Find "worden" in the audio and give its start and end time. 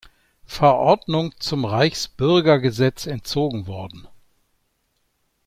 3.67-4.07